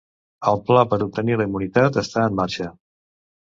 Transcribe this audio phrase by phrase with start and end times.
[0.51, 2.75] El pla per obtenir la immunitat està en marxa